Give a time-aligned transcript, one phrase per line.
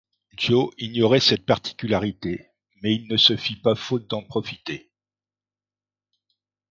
[0.35, 2.49] Joe ignorait cette particularité,
[2.81, 4.89] mais il ne se fit pas faute d’en profiter.